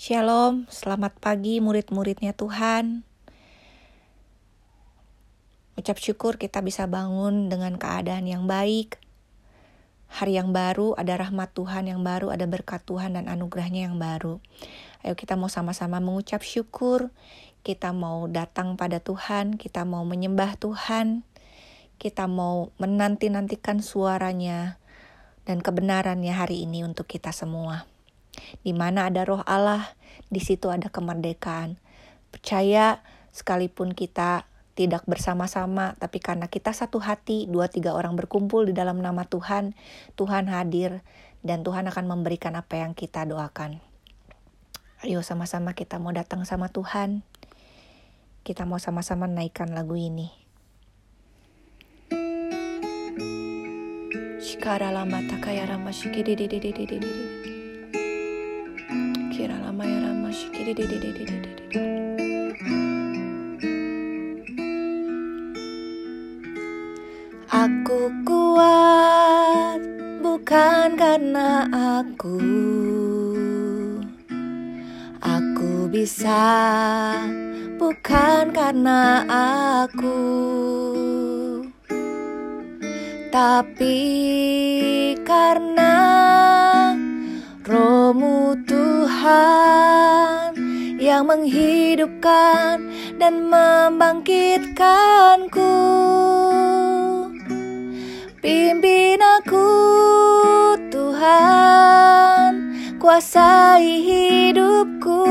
[0.00, 3.04] Shalom, selamat pagi murid-muridnya Tuhan.
[5.76, 8.96] Ucap syukur kita bisa bangun dengan keadaan yang baik.
[10.08, 14.40] Hari yang baru, ada rahmat Tuhan yang baru, ada berkat Tuhan dan anugerahnya yang baru.
[15.04, 17.12] Ayo kita mau sama-sama mengucap syukur,
[17.60, 21.28] kita mau datang pada Tuhan, kita mau menyembah Tuhan,
[22.00, 24.80] kita mau menanti-nantikan suaranya
[25.44, 27.89] dan kebenarannya hari ini untuk kita semua.
[28.60, 29.96] Di mana ada roh Allah,
[30.28, 31.76] di situ ada kemerdekaan.
[32.30, 33.02] Percaya
[33.34, 34.46] sekalipun kita
[34.78, 39.76] tidak bersama-sama, tapi karena kita satu hati, dua tiga orang berkumpul di dalam nama Tuhan,
[40.16, 41.04] Tuhan hadir
[41.44, 43.82] dan Tuhan akan memberikan apa yang kita doakan.
[45.00, 47.24] Ayo sama-sama kita mau datang sama Tuhan.
[48.44, 50.28] Kita mau sama-sama naikkan lagu ini.
[54.40, 56.36] Shikara lama takaya rama shikiri
[60.70, 60.78] Aku
[68.22, 69.82] kuat
[70.22, 71.66] bukan karena
[71.98, 72.38] aku.
[75.18, 76.38] Aku bisa
[77.74, 80.22] bukan karena aku.
[83.34, 83.98] Tapi
[85.26, 85.98] karena
[87.66, 90.29] rohmu Tuhan
[91.20, 92.80] Yang menghidupkan
[93.20, 95.76] dan membangkitkanku.
[98.40, 99.68] Pimpin aku
[100.88, 105.28] Tuhan Kuasai hidupku.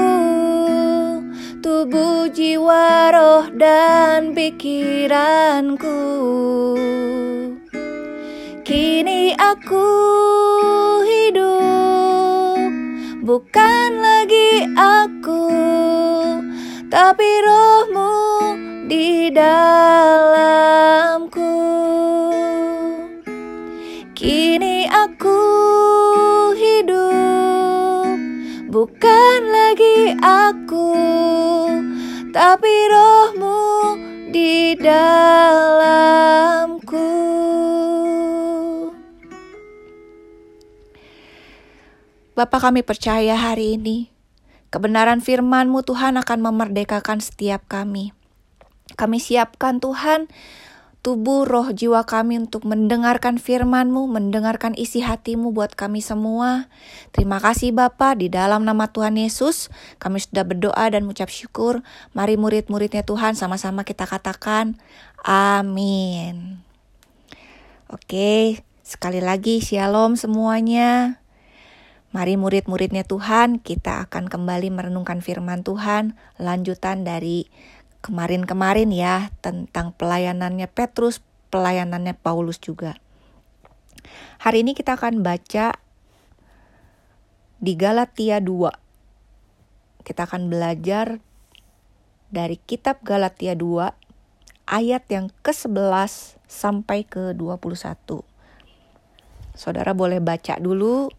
[1.57, 5.97] Tubuh, jiwa, roh, dan pikiranku.
[8.61, 9.89] Kini aku
[11.01, 12.69] hidup
[13.25, 15.49] Bukan lagi aku
[16.85, 18.13] Tapi rohmu
[18.85, 20.45] di dalamku.
[24.13, 25.41] Kini aku
[26.53, 28.13] hidup
[28.69, 30.93] Bukan lagi aku
[32.29, 33.97] Tapi rohmu
[34.29, 35.97] di dalamku.
[42.37, 44.18] Bapa kami percaya hari ini
[44.69, 48.13] Kebenaran firman-Mu Tuhan akan memerdekakan setiap kami.
[48.93, 50.29] Kami siapkan Tuhan
[50.99, 56.67] tubuh, roh, jiwa kami untuk mendengarkan firman-Mu, mendengarkan isi hatimu buat kami semua.
[57.15, 61.81] Terima kasih Bapa di dalam nama Tuhan Yesus, kami sudah berdoa dan mengucap syukur.
[62.11, 64.75] Mari murid-muridnya Tuhan sama-sama kita katakan,
[65.23, 66.59] amin.
[67.89, 71.17] Oke, sekali lagi shalom semuanya.
[72.09, 77.45] Mari murid-muridnya Tuhan, kita akan kembali merenungkan firman Tuhan, lanjutan dari
[78.01, 81.21] kemarin-kemarin ya tentang pelayanannya Petrus,
[81.53, 82.97] pelayanannya Paulus juga.
[84.41, 85.77] Hari ini kita akan baca
[87.61, 90.01] di Galatia 2.
[90.01, 91.21] Kita akan belajar
[92.33, 93.93] dari kitab Galatia 2
[94.65, 98.25] ayat yang ke-11 sampai ke-21.
[99.53, 101.18] Saudara boleh baca dulu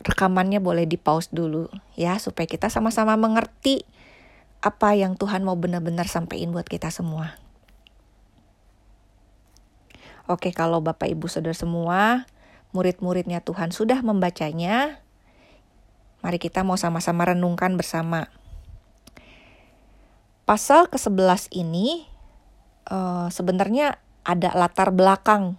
[0.00, 3.84] rekamannya boleh di pause dulu ya supaya kita sama-sama mengerti
[4.60, 7.40] apa yang Tuhan mau benar-benar sampaikan buat kita semua.
[10.28, 12.28] Oke, kalau Bapak Ibu Saudara semua,
[12.70, 15.02] murid-muridnya Tuhan sudah membacanya,
[16.22, 18.30] mari kita mau sama-sama renungkan bersama.
[20.46, 22.06] Pasal ke-11 ini
[22.86, 25.58] uh, sebenarnya ada latar belakang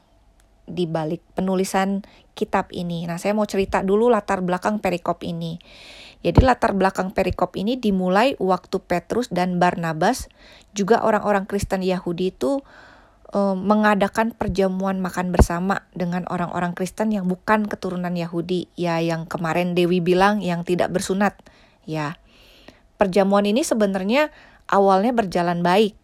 [0.72, 2.02] di balik penulisan
[2.34, 3.04] kitab ini.
[3.06, 5.60] Nah, saya mau cerita dulu latar belakang perikop ini.
[6.22, 10.30] Jadi latar belakang perikop ini dimulai waktu Petrus dan Barnabas,
[10.78, 12.62] juga orang-orang Kristen Yahudi itu
[13.34, 19.74] uh, mengadakan perjamuan makan bersama dengan orang-orang Kristen yang bukan keturunan Yahudi, ya yang kemarin
[19.74, 21.36] Dewi bilang yang tidak bersunat,
[21.90, 22.22] ya.
[23.02, 24.30] Perjamuan ini sebenarnya
[24.70, 25.98] awalnya berjalan baik.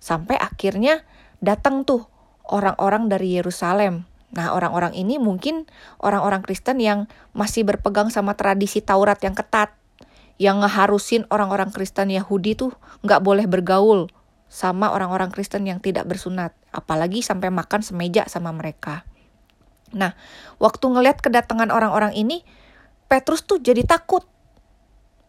[0.00, 1.04] Sampai akhirnya
[1.44, 2.08] datang tuh
[2.48, 4.04] orang-orang dari Yerusalem.
[4.34, 5.70] Nah, orang-orang ini mungkin
[6.02, 9.72] orang-orang Kristen yang masih berpegang sama tradisi Taurat yang ketat,
[10.42, 12.74] yang ngeharusin orang-orang Kristen Yahudi tuh
[13.06, 14.10] nggak boleh bergaul
[14.50, 19.06] sama orang-orang Kristen yang tidak bersunat, apalagi sampai makan semeja sama mereka.
[19.94, 20.18] Nah,
[20.58, 22.42] waktu ngelihat kedatangan orang-orang ini,
[23.06, 24.26] Petrus tuh jadi takut.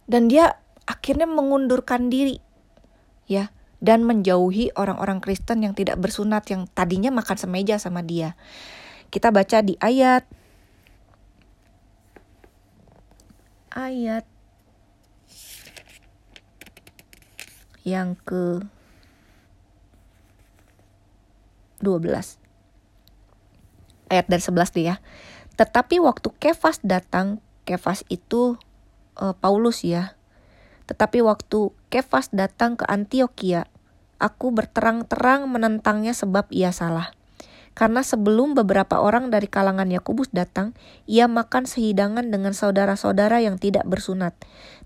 [0.06, 2.42] Dan dia akhirnya mengundurkan diri.
[3.26, 3.50] Ya,
[3.86, 8.34] dan menjauhi orang-orang Kristen yang tidak bersunat yang tadinya makan semeja sama dia.
[9.14, 10.26] Kita baca di ayat
[13.70, 14.26] ayat
[17.86, 18.66] yang ke
[21.86, 22.42] 12.
[24.10, 24.98] Ayat dari 11 dia.
[25.54, 27.38] Tetapi waktu Kefas datang,
[27.70, 28.58] Kefas itu
[29.22, 30.18] uh, Paulus ya.
[30.90, 33.70] Tetapi waktu Kefas datang ke Antioquia,
[34.18, 37.12] aku berterang-terang menentangnya sebab ia salah.
[37.76, 40.72] Karena sebelum beberapa orang dari kalangan Yakobus datang,
[41.12, 44.32] ia makan sehidangan dengan saudara-saudara yang tidak bersunat.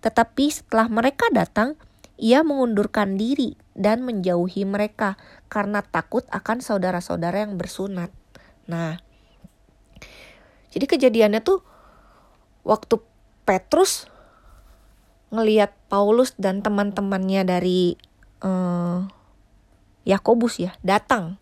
[0.01, 1.77] Tetapi setelah mereka datang,
[2.17, 5.21] ia mengundurkan diri dan menjauhi mereka
[5.53, 8.09] karena takut akan saudara-saudara yang bersunat.
[8.65, 8.97] Nah,
[10.73, 11.61] jadi kejadiannya tuh
[12.65, 13.01] waktu
[13.45, 14.09] Petrus
[15.29, 17.97] ngeliat Paulus dan teman-temannya dari
[18.41, 19.05] uh,
[20.07, 21.39] Yakobus ya datang.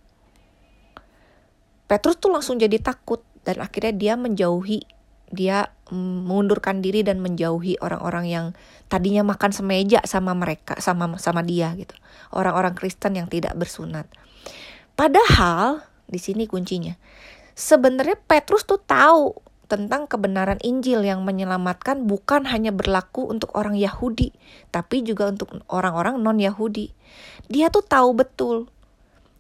[1.88, 4.84] Petrus tuh langsung jadi takut dan akhirnya dia menjauhi
[5.28, 8.46] dia mengundurkan diri dan menjauhi orang-orang yang
[8.88, 11.96] tadinya makan semeja sama mereka sama sama dia gitu.
[12.32, 14.08] Orang-orang Kristen yang tidak bersunat.
[14.96, 16.96] Padahal di sini kuncinya.
[17.58, 24.32] Sebenarnya Petrus tuh tahu tentang kebenaran Injil yang menyelamatkan bukan hanya berlaku untuk orang Yahudi,
[24.72, 26.96] tapi juga untuk orang-orang non-Yahudi.
[27.52, 28.72] Dia tuh tahu betul.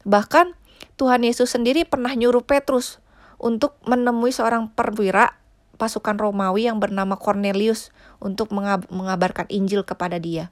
[0.03, 0.53] Bahkan
[0.99, 2.99] Tuhan Yesus sendiri pernah nyuruh Petrus
[3.39, 5.39] untuk menemui seorang perwira
[5.77, 10.49] pasukan Romawi yang bernama Cornelius untuk mengab mengabarkan Injil kepada dia.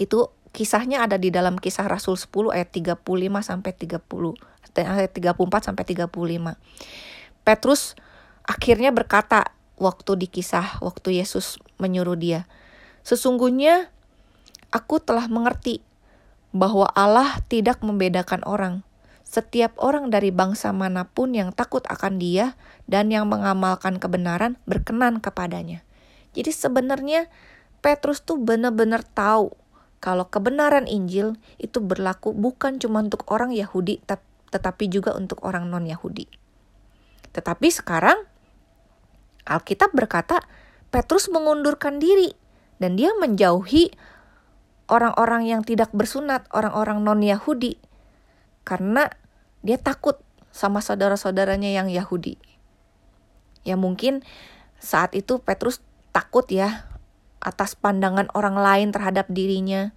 [0.00, 3.06] Itu kisahnya ada di dalam kisah Rasul 10 ayat 35
[3.44, 6.56] sampai 30 ayat 34 sampai 35.
[7.42, 7.98] Petrus
[8.44, 12.44] akhirnya berkata waktu di kisah waktu Yesus menyuruh dia,
[13.02, 13.88] "Sesungguhnya
[14.70, 15.80] aku telah mengerti
[16.52, 18.84] bahwa Allah tidak membedakan orang.
[19.24, 22.58] Setiap orang dari bangsa mana pun yang takut akan Dia
[22.90, 25.80] dan yang mengamalkan kebenaran berkenan kepadanya."
[26.36, 27.26] Jadi sebenarnya
[27.80, 29.56] Petrus tuh benar-benar tahu
[30.00, 34.00] kalau kebenaran Injil itu berlaku bukan cuma untuk orang Yahudi
[34.50, 36.26] tetapi juga untuk orang non-Yahudi.
[37.30, 38.29] Tetapi sekarang
[39.48, 40.44] Alkitab berkata
[40.90, 42.34] Petrus mengundurkan diri
[42.82, 43.94] dan dia menjauhi
[44.90, 47.78] orang-orang yang tidak bersunat, orang-orang non-Yahudi
[48.66, 49.08] karena
[49.62, 50.18] dia takut
[50.50, 52.36] sama saudara-saudaranya yang Yahudi.
[53.62, 54.26] Ya mungkin
[54.80, 56.90] saat itu Petrus takut ya
[57.40, 59.94] atas pandangan orang lain terhadap dirinya.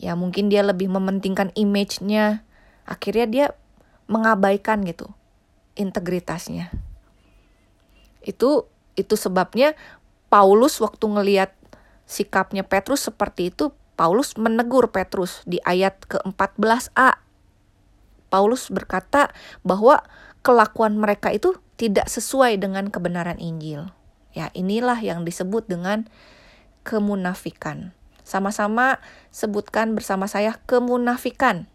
[0.00, 2.42] Ya mungkin dia lebih mementingkan image-nya.
[2.88, 3.46] Akhirnya dia
[4.10, 5.12] mengabaikan gitu
[5.78, 6.72] integritasnya.
[8.22, 9.72] Itu itu sebabnya
[10.32, 11.52] Paulus waktu ngeliat
[12.08, 17.20] sikapnya Petrus seperti itu, Paulus menegur Petrus di ayat ke-14a.
[18.32, 19.28] Paulus berkata
[19.60, 20.00] bahwa
[20.40, 23.92] kelakuan mereka itu tidak sesuai dengan kebenaran Injil.
[24.32, 26.08] Ya, inilah yang disebut dengan
[26.88, 27.92] kemunafikan.
[28.24, 31.68] Sama-sama sebutkan bersama saya kemunafikan.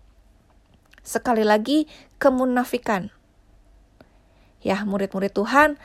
[1.05, 1.85] Sekali lagi,
[2.17, 3.13] kemunafikan.
[4.65, 5.77] Ya, murid-murid Tuhan,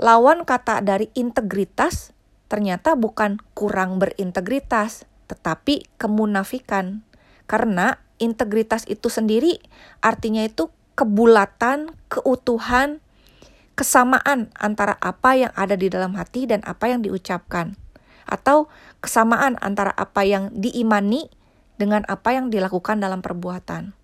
[0.00, 2.16] Lawan kata dari integritas
[2.52, 7.00] ternyata bukan kurang berintegritas, tetapi kemunafikan.
[7.48, 9.56] Karena integritas itu sendiri
[10.04, 13.00] artinya itu kebulatan, keutuhan,
[13.72, 17.80] kesamaan antara apa yang ada di dalam hati dan apa yang diucapkan.
[18.28, 18.68] Atau
[19.00, 21.32] kesamaan antara apa yang diimani
[21.80, 23.96] dengan apa yang dilakukan dalam perbuatan.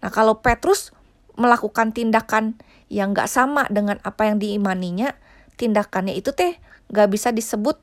[0.00, 0.95] Nah kalau Petrus
[1.36, 5.14] melakukan tindakan yang gak sama dengan apa yang diimaninya,
[5.60, 6.56] tindakannya itu teh
[6.92, 7.80] gak bisa disebut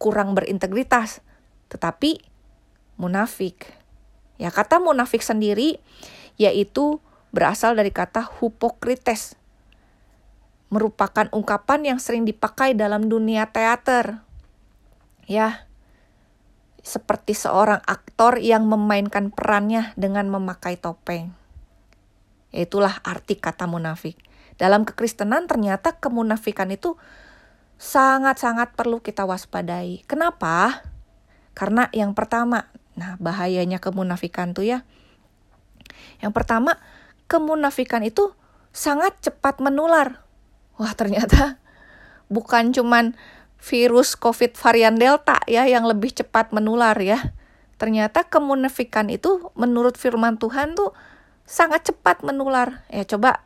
[0.00, 1.20] kurang berintegritas,
[1.70, 2.20] tetapi
[2.98, 3.70] munafik.
[4.36, 5.78] Ya kata munafik sendiri
[6.34, 6.98] yaitu
[7.30, 9.38] berasal dari kata hupokrites,
[10.70, 14.22] merupakan ungkapan yang sering dipakai dalam dunia teater.
[15.30, 15.66] Ya,
[16.84, 21.43] seperti seorang aktor yang memainkan perannya dengan memakai topeng.
[22.54, 24.14] Itulah arti kata munafik.
[24.54, 26.94] Dalam kekristenan ternyata kemunafikan itu
[27.82, 30.06] sangat-sangat perlu kita waspadai.
[30.06, 30.86] Kenapa?
[31.58, 34.86] Karena yang pertama, nah bahayanya kemunafikan tuh ya.
[36.22, 36.78] Yang pertama,
[37.26, 38.34] kemunafikan itu
[38.70, 40.22] sangat cepat menular.
[40.78, 41.58] Wah, ternyata
[42.30, 43.18] bukan cuman
[43.58, 47.34] virus COVID varian Delta ya yang lebih cepat menular ya.
[47.78, 50.94] Ternyata kemunafikan itu menurut firman Tuhan tuh
[51.44, 52.84] sangat cepat menular.
[52.92, 53.44] Ya coba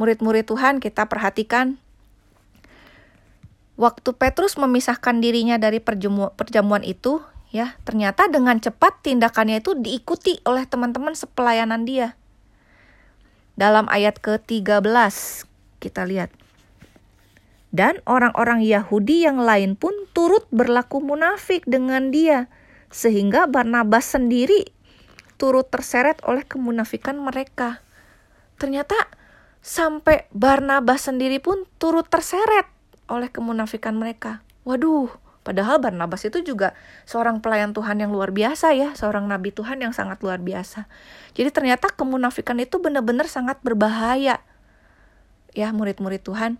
[0.00, 1.80] murid-murid Tuhan kita perhatikan
[3.76, 10.38] waktu Petrus memisahkan dirinya dari perjamu perjamuan itu, ya, ternyata dengan cepat tindakannya itu diikuti
[10.46, 12.14] oleh teman-teman sepelayanan dia.
[13.58, 14.84] Dalam ayat ke-13
[15.82, 16.30] kita lihat.
[17.72, 22.52] Dan orang-orang Yahudi yang lain pun turut berlaku munafik dengan dia
[22.92, 24.68] Sehingga Barnabas sendiri
[25.40, 27.82] turut terseret oleh kemunafikan mereka.
[28.60, 28.94] Ternyata
[29.62, 32.66] sampai Barnabas sendiri pun turut terseret
[33.06, 34.42] oleh kemunafikan mereka.
[34.66, 35.10] Waduh,
[35.42, 36.74] padahal Barnabas itu juga
[37.06, 40.86] seorang pelayan Tuhan yang luar biasa ya, seorang nabi Tuhan yang sangat luar biasa.
[41.34, 44.42] Jadi ternyata kemunafikan itu benar-benar sangat berbahaya.
[45.52, 46.56] Ya, murid-murid Tuhan,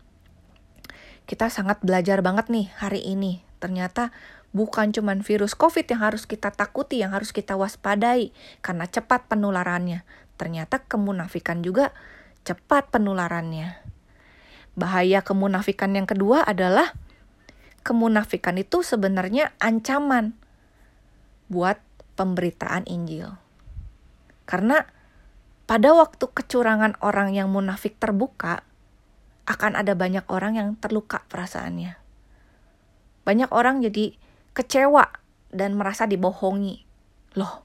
[1.25, 3.41] kita sangat belajar banget nih hari ini.
[3.63, 4.11] Ternyata
[4.53, 8.31] bukan cuman virus COVID yang harus kita takuti, yang harus kita waspadai
[8.61, 10.05] karena cepat penularannya.
[10.37, 11.91] Ternyata kemunafikan juga
[12.45, 13.81] cepat penularannya.
[14.77, 16.93] Bahaya kemunafikan yang kedua adalah
[17.85, 20.37] kemunafikan itu sebenarnya ancaman
[21.53, 21.81] buat
[22.17, 23.37] pemberitaan Injil.
[24.49, 24.89] Karena
[25.69, 28.65] pada waktu kecurangan orang yang munafik terbuka,
[29.43, 31.99] akan ada banyak orang yang terluka perasaannya.
[33.27, 34.15] Banyak orang jadi
[34.53, 35.09] kecewa
[35.53, 36.85] dan merasa dibohongi.
[37.37, 37.65] Loh,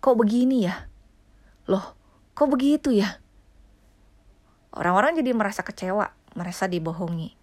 [0.00, 0.88] kok begini ya?
[1.68, 1.96] Loh,
[2.32, 3.20] kok begitu ya?
[4.72, 7.36] Orang-orang jadi merasa kecewa, merasa dibohongi.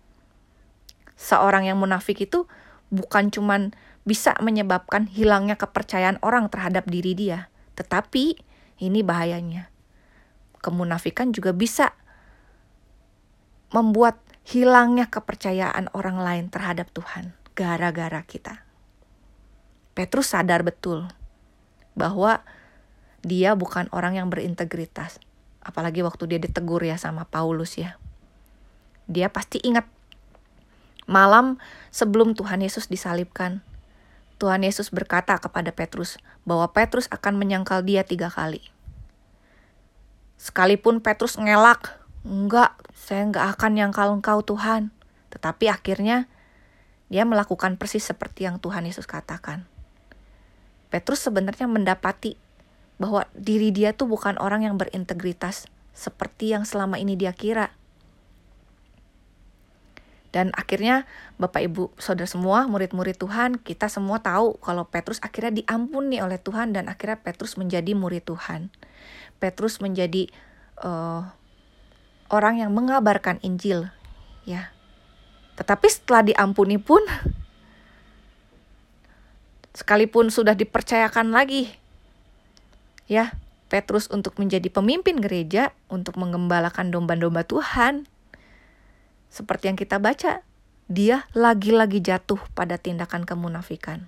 [1.18, 2.50] Seorang yang munafik itu
[2.90, 3.74] bukan cuman
[4.06, 8.38] bisa menyebabkan hilangnya kepercayaan orang terhadap diri dia, tetapi
[8.82, 9.70] ini bahayanya.
[10.62, 11.94] Kemunafikan juga bisa
[13.74, 18.62] membuat hilangnya kepercayaan orang lain terhadap Tuhan gara-gara kita.
[19.96, 21.08] Petrus sadar betul
[21.96, 22.44] bahwa
[23.24, 25.24] dia bukan orang yang berintegritas.
[25.66, 27.98] Apalagi waktu dia ditegur ya sama Paulus ya.
[29.10, 29.88] Dia pasti ingat
[31.10, 31.58] malam
[31.90, 33.66] sebelum Tuhan Yesus disalibkan.
[34.36, 38.62] Tuhan Yesus berkata kepada Petrus bahwa Petrus akan menyangkal dia tiga kali.
[40.36, 44.92] Sekalipun Petrus ngelak, Enggak, saya enggak akan nyangkal engkau Tuhan.
[45.32, 46.28] Tetapi akhirnya
[47.10, 49.70] dia melakukan persis seperti yang Tuhan Yesus katakan.
[50.90, 52.38] Petrus sebenarnya mendapati
[52.96, 57.76] bahwa diri dia tuh bukan orang yang berintegritas seperti yang selama ini dia kira.
[60.36, 61.08] Dan akhirnya
[61.40, 66.76] Bapak Ibu Saudara semua, murid-murid Tuhan, kita semua tahu kalau Petrus akhirnya diampuni oleh Tuhan
[66.76, 68.68] dan akhirnya Petrus menjadi murid Tuhan.
[69.40, 70.28] Petrus menjadi
[70.84, 71.24] uh,
[72.28, 73.88] orang yang mengabarkan Injil,
[74.44, 74.75] ya.
[75.56, 77.02] Tetapi setelah diampuni pun
[79.76, 81.68] sekalipun sudah dipercayakan lagi
[83.12, 83.36] ya
[83.66, 88.06] Petrus untuk menjadi pemimpin gereja, untuk mengembalakan domba-domba Tuhan.
[89.34, 90.46] Seperti yang kita baca,
[90.86, 94.06] dia lagi-lagi jatuh pada tindakan kemunafikan.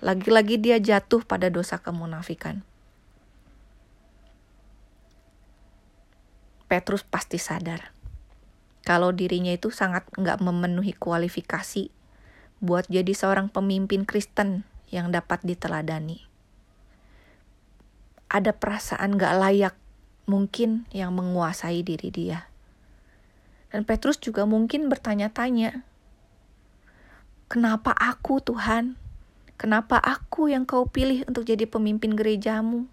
[0.00, 2.64] Lagi-lagi dia jatuh pada dosa kemunafikan.
[6.68, 7.97] Petrus pasti sadar
[8.88, 11.92] kalau dirinya itu sangat nggak memenuhi kualifikasi
[12.64, 16.24] buat jadi seorang pemimpin Kristen yang dapat diteladani.
[18.32, 19.76] Ada perasaan nggak layak
[20.24, 22.48] mungkin yang menguasai diri dia.
[23.68, 25.84] Dan Petrus juga mungkin bertanya-tanya,
[27.48, 28.96] Kenapa aku Tuhan?
[29.60, 32.88] Kenapa aku yang kau pilih untuk jadi pemimpin gerejamu?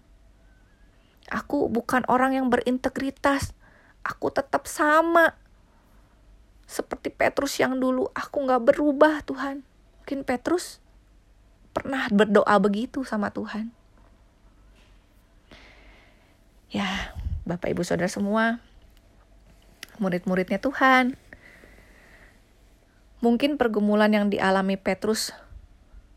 [1.32, 3.56] Aku bukan orang yang berintegritas
[4.00, 5.36] aku tetap sama.
[6.66, 9.62] Seperti Petrus yang dulu, aku gak berubah Tuhan.
[10.02, 10.82] Mungkin Petrus
[11.70, 13.70] pernah berdoa begitu sama Tuhan.
[16.70, 17.14] Ya,
[17.46, 18.58] Bapak Ibu Saudara semua,
[20.02, 21.14] murid-muridnya Tuhan.
[23.22, 25.30] Mungkin pergumulan yang dialami Petrus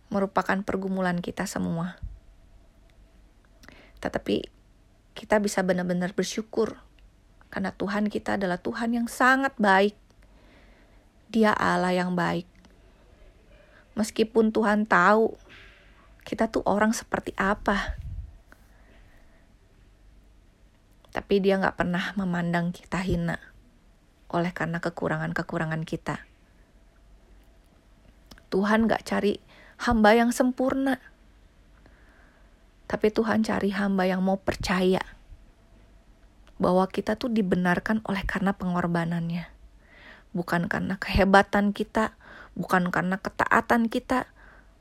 [0.09, 2.01] merupakan pergumulan kita semua.
[4.01, 4.49] Tetapi
[5.13, 6.81] kita bisa benar-benar bersyukur
[7.53, 9.93] karena Tuhan kita adalah Tuhan yang sangat baik.
[11.29, 12.49] Dia Allah yang baik.
[13.93, 15.37] Meskipun Tuhan tahu
[16.25, 17.97] kita tuh orang seperti apa.
[21.13, 23.37] Tapi dia gak pernah memandang kita hina
[24.29, 26.25] oleh karena kekurangan-kekurangan kita.
[28.49, 29.37] Tuhan gak cari
[29.85, 30.97] hamba yang sempurna.
[32.89, 35.01] Tapi Tuhan cari hamba yang mau percaya
[36.57, 39.58] bahwa kita tuh dibenarkan oleh karena pengorbanannya.
[40.31, 42.13] Bukan karena kehebatan kita,
[42.53, 44.29] bukan karena ketaatan kita,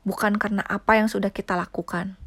[0.05, 2.17] bukan karena apa yang sudah kita lakukan.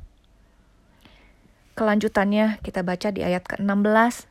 [1.73, 4.29] Kelanjutannya kita baca di ayat ke-16.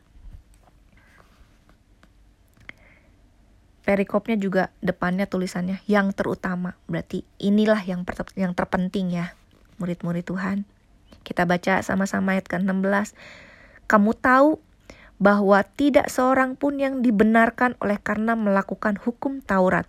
[3.82, 6.78] Perikopnya juga depannya tulisannya yang terutama.
[6.86, 9.34] Berarti inilah yang ter yang terpenting ya,
[9.82, 10.62] murid-murid Tuhan.
[11.26, 13.18] Kita baca sama-sama ayat ke-16.
[13.90, 14.62] Kamu tahu
[15.22, 19.86] bahwa tidak seorang pun yang dibenarkan oleh karena melakukan hukum Taurat,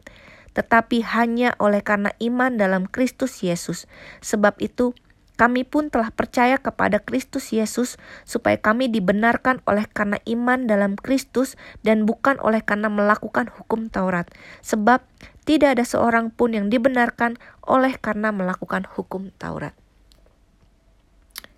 [0.54, 3.90] tetapi hanya oleh karena iman dalam Kristus Yesus.
[4.22, 4.94] Sebab itu,
[5.34, 11.58] kami pun telah percaya kepada Kristus Yesus supaya kami dibenarkan oleh karena iman dalam Kristus
[11.82, 14.30] dan bukan oleh karena melakukan hukum Taurat.
[14.62, 15.02] Sebab
[15.50, 19.74] tidak ada seorang pun yang dibenarkan oleh karena melakukan hukum Taurat.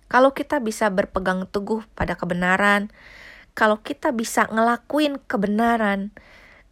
[0.08, 2.88] Kalau kita bisa berpegang teguh pada kebenaran,
[3.56, 6.12] kalau kita bisa ngelakuin kebenaran,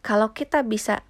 [0.05, 1.01] kalau kita bisa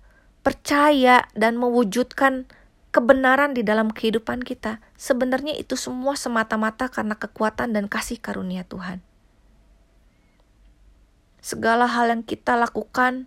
[0.46, 2.46] percaya dan mewujudkan
[2.94, 9.02] kebenaran di dalam kehidupan kita, sebenarnya itu semua semata-mata karena kekuatan dan kasih karunia Tuhan.
[11.42, 13.26] Segala hal yang kita lakukan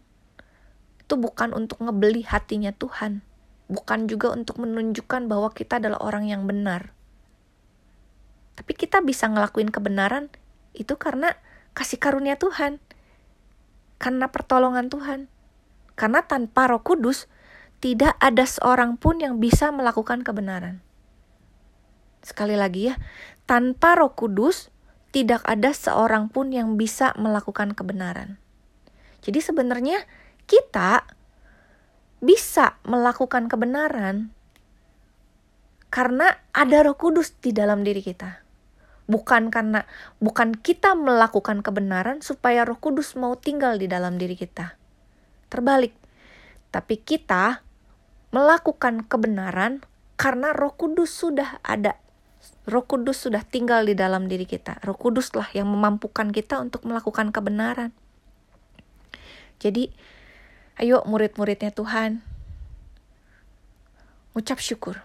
[1.04, 3.27] itu bukan untuk ngebeli hatinya Tuhan,
[3.68, 6.96] bukan juga untuk menunjukkan bahwa kita adalah orang yang benar.
[8.56, 10.32] Tapi kita bisa ngelakuin kebenaran
[10.72, 11.36] itu karena
[11.77, 12.81] kasih karunia Tuhan,
[14.01, 15.29] karena pertolongan Tuhan.
[15.93, 17.29] Karena tanpa Roh Kudus,
[17.77, 20.81] tidak ada seorang pun yang bisa melakukan kebenaran.
[22.25, 22.98] Sekali lagi ya,
[23.46, 24.74] tanpa Roh Kudus
[25.13, 28.41] tidak ada seorang pun yang bisa melakukan kebenaran.
[29.22, 30.05] Jadi sebenarnya
[30.50, 31.05] kita
[32.17, 34.34] bisa melakukan kebenaran
[35.93, 38.47] karena ada Roh Kudus di dalam diri kita.
[39.08, 39.88] Bukan karena
[40.20, 44.76] bukan kita melakukan kebenaran supaya Roh Kudus mau tinggal di dalam diri kita.
[45.48, 45.96] Terbalik.
[46.76, 47.64] Tapi kita
[48.36, 49.88] melakukan kebenaran
[50.20, 51.96] karena Roh Kudus sudah ada.
[52.68, 54.84] Roh Kudus sudah tinggal di dalam diri kita.
[54.84, 57.96] Roh Kuduslah yang memampukan kita untuk melakukan kebenaran.
[59.58, 59.90] Jadi,
[60.78, 62.22] ayo murid-muridnya Tuhan,
[64.38, 65.02] ucap syukur.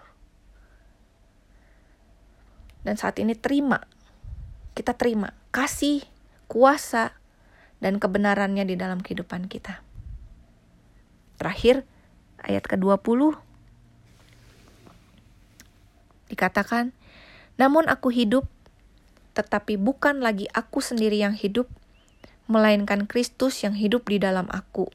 [2.83, 3.81] Dan saat ini terima,
[4.73, 6.05] kita terima kasih,
[6.49, 7.17] kuasa,
[7.81, 9.83] dan kebenarannya di dalam kehidupan kita.
[11.37, 11.83] Terakhir,
[12.39, 13.37] ayat ke-20
[16.31, 16.95] dikatakan,
[17.59, 18.47] "Namun aku hidup,
[19.33, 21.67] tetapi bukan lagi aku sendiri yang hidup,
[22.47, 24.91] melainkan Kristus yang hidup di dalam aku.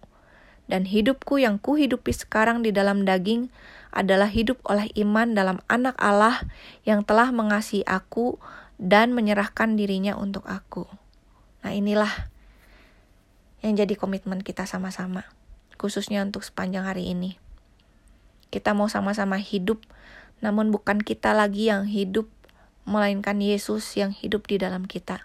[0.69, 3.49] Dan hidupku yang kuhidupi sekarang di dalam daging
[3.89, 6.45] adalah hidup oleh iman dalam anak Allah
[6.85, 8.37] yang telah mengasihi aku
[8.79, 10.87] dan menyerahkan dirinya untuk aku."
[11.67, 12.31] Nah, inilah
[13.61, 15.27] yang jadi komitmen kita sama-sama
[15.79, 17.39] khususnya untuk sepanjang hari ini.
[18.51, 19.81] Kita mau sama-sama hidup,
[20.43, 22.27] namun bukan kita lagi yang hidup,
[22.83, 25.25] melainkan Yesus yang hidup di dalam kita.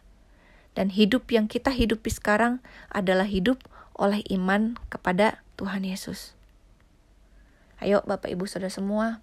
[0.77, 2.61] Dan hidup yang kita hidupi sekarang
[2.93, 3.65] adalah hidup
[3.97, 6.37] oleh iman kepada Tuhan Yesus.
[7.81, 9.21] Ayo Bapak Ibu Saudara semua,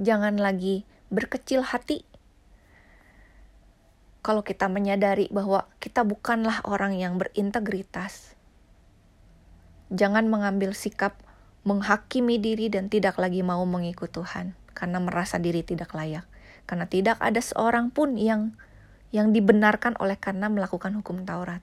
[0.00, 2.04] jangan lagi berkecil hati
[4.26, 8.36] kalau kita menyadari bahwa kita bukanlah orang yang berintegritas,
[9.86, 11.14] Jangan mengambil sikap
[11.62, 16.26] menghakimi diri dan tidak lagi mau mengikut Tuhan karena merasa diri tidak layak.
[16.66, 18.58] Karena tidak ada seorang pun yang
[19.14, 21.62] yang dibenarkan oleh karena melakukan hukum Taurat.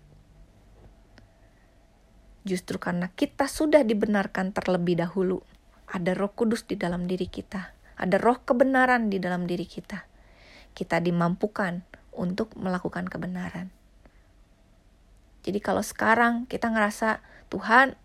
[2.47, 5.43] Justru karena kita sudah dibenarkan terlebih dahulu,
[5.91, 10.07] ada Roh Kudus di dalam diri kita, ada roh kebenaran di dalam diri kita.
[10.75, 11.83] Kita dimampukan
[12.15, 13.73] untuk melakukan kebenaran.
[15.43, 17.19] Jadi kalau sekarang kita ngerasa
[17.51, 17.99] Tuhan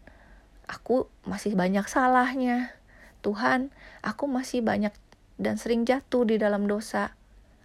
[0.68, 2.76] aku masih banyak salahnya.
[3.24, 4.94] Tuhan, aku masih banyak
[5.40, 7.16] dan sering jatuh di dalam dosa.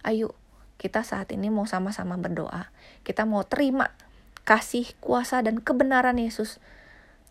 [0.02, 0.34] Ayo,
[0.80, 2.72] kita saat ini mau sama-sama berdoa.
[3.06, 3.94] Kita mau terima
[4.42, 6.58] kasih, kuasa, dan kebenaran Yesus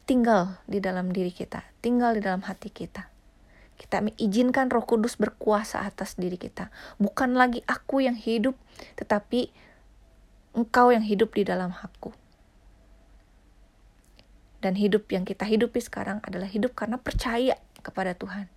[0.07, 3.12] tinggal di dalam diri kita, tinggal di dalam hati kita.
[3.77, 6.69] Kita izinkan Roh Kudus berkuasa atas diri kita.
[7.01, 8.57] Bukan lagi aku yang hidup,
[8.95, 9.51] tetapi
[10.53, 12.13] Engkau yang hidup di dalam aku.
[14.61, 18.47] Dan hidup yang kita hidupi sekarang adalah hidup karena percaya kepada Tuhan.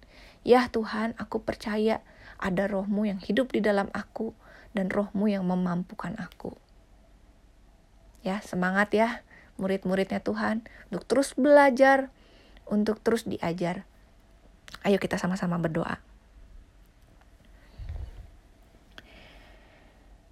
[0.47, 2.05] Ya Tuhan, aku percaya
[2.37, 4.37] ada rohmu yang hidup di dalam aku
[4.77, 6.55] dan rohmu yang memampukan aku.
[8.23, 9.25] Ya, semangat ya
[9.57, 12.13] murid-muridnya Tuhan untuk terus belajar,
[12.69, 13.89] untuk terus diajar.
[14.87, 15.99] Ayo kita sama-sama berdoa.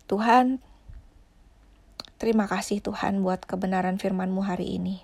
[0.04, 0.60] Tuhan,
[2.20, 5.02] terima kasih Tuhan buat kebenaran firman-Mu hari ini.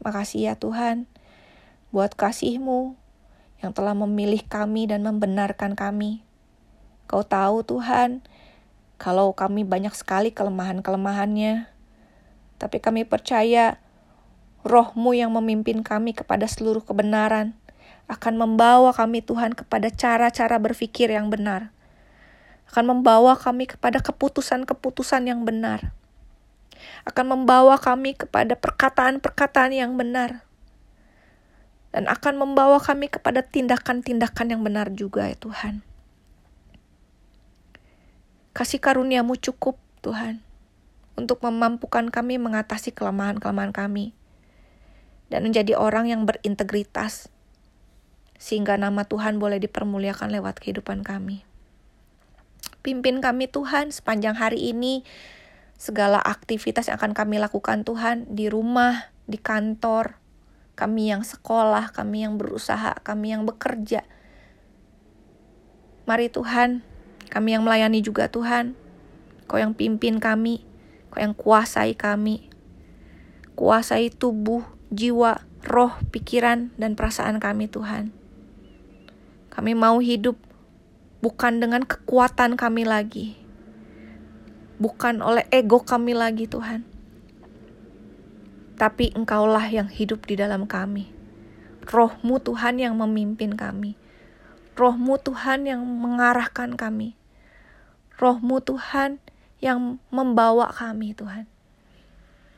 [0.00, 1.04] Makasih ya Tuhan,
[1.92, 2.96] buat kasih-Mu
[3.60, 6.24] yang telah memilih kami dan membenarkan kami.
[7.06, 8.24] Kau tahu Tuhan,
[8.96, 11.68] kalau kami banyak sekali kelemahan-kelemahannya,
[12.56, 13.76] tapi kami percaya
[14.64, 17.54] rohmu yang memimpin kami kepada seluruh kebenaran
[18.06, 21.74] akan membawa kami Tuhan kepada cara-cara berpikir yang benar.
[22.70, 25.94] Akan membawa kami kepada keputusan-keputusan yang benar
[27.06, 30.42] akan membawa kami kepada perkataan-perkataan yang benar.
[31.94, 35.80] Dan akan membawa kami kepada tindakan-tindakan yang benar juga ya Tuhan.
[38.52, 40.40] Kasih karuniamu cukup, Tuhan,
[41.16, 44.12] untuk memampukan kami mengatasi kelemahan-kelemahan kami
[45.32, 47.32] dan menjadi orang yang berintegritas,
[48.36, 51.44] sehingga nama Tuhan boleh dipermuliakan lewat kehidupan kami.
[52.86, 55.02] Pimpin kami Tuhan sepanjang hari ini,
[55.76, 60.16] segala aktivitas yang akan kami lakukan Tuhan di rumah, di kantor,
[60.76, 64.04] kami yang sekolah, kami yang berusaha, kami yang bekerja.
[66.06, 66.86] Mari Tuhan,
[67.28, 68.78] kami yang melayani juga Tuhan,
[69.46, 70.62] Kau yang pimpin kami,
[71.10, 72.50] Kau yang kuasai kami,
[73.58, 74.62] kuasai tubuh,
[74.94, 78.15] jiwa, roh, pikiran, dan perasaan kami Tuhan.
[79.56, 80.36] Kami mau hidup
[81.24, 83.40] bukan dengan kekuatan kami lagi,
[84.76, 86.84] bukan oleh ego kami lagi, Tuhan,
[88.76, 91.08] tapi Engkaulah yang hidup di dalam kami.
[91.88, 93.96] Rohmu Tuhan yang memimpin kami.
[94.76, 97.16] Rohmu Tuhan yang mengarahkan kami.
[98.20, 99.24] Rohmu Tuhan
[99.64, 101.48] yang membawa kami Tuhan.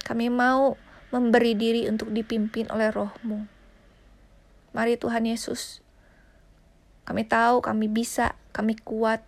[0.03, 0.75] Kami mau
[1.15, 3.47] memberi diri untuk dipimpin oleh rohmu.
[4.75, 5.85] Mari Tuhan Yesus,
[7.09, 9.25] kami tahu kami bisa, kami kuat.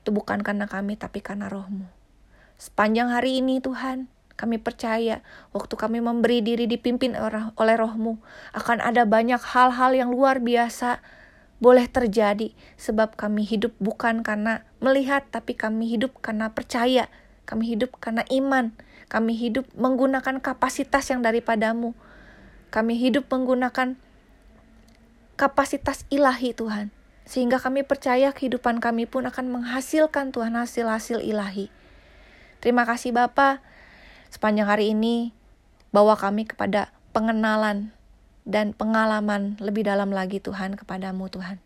[0.00, 1.84] Itu bukan karena kami, tapi karena rohmu.
[2.56, 4.08] Sepanjang hari ini Tuhan,
[4.40, 5.20] kami percaya
[5.52, 7.12] waktu kami memberi diri dipimpin
[7.60, 8.24] oleh rohmu,
[8.56, 11.04] akan ada banyak hal-hal yang luar biasa
[11.62, 17.06] boleh terjadi sebab kami hidup bukan karena melihat tapi kami hidup karena percaya
[17.46, 18.74] kami hidup karena iman
[19.06, 21.94] kami hidup menggunakan kapasitas yang daripadamu
[22.74, 23.96] kami hidup menggunakan
[25.34, 26.90] kapasitas ilahi Tuhan.
[27.24, 31.72] Sehingga kami percaya kehidupan kami pun akan menghasilkan Tuhan hasil-hasil ilahi.
[32.60, 33.60] Terima kasih Bapa
[34.32, 35.32] sepanjang hari ini
[35.94, 37.94] bawa kami kepada pengenalan
[38.44, 41.62] dan pengalaman lebih dalam lagi Tuhan kepadamu Tuhan.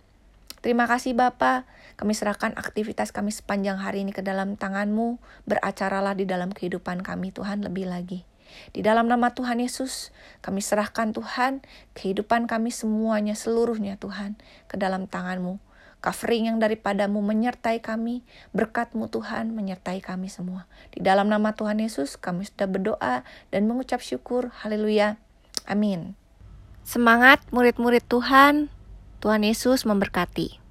[0.58, 6.26] Terima kasih Bapa, kami serahkan aktivitas kami sepanjang hari ini ke dalam tanganmu, beracaralah di
[6.26, 8.26] dalam kehidupan kami Tuhan lebih lagi.
[8.72, 10.12] Di dalam nama Tuhan Yesus,
[10.44, 15.60] kami serahkan Tuhan kehidupan kami semuanya, seluruhnya Tuhan, ke dalam tanganmu.
[15.98, 18.22] Covering yang daripadamu menyertai kami,
[18.54, 20.70] berkatmu Tuhan menyertai kami semua.
[20.94, 24.54] Di dalam nama Tuhan Yesus, kami sudah berdoa dan mengucap syukur.
[24.62, 25.18] Haleluya.
[25.66, 26.14] Amin.
[26.86, 28.70] Semangat murid-murid Tuhan.
[29.18, 30.67] Tuhan Yesus memberkati.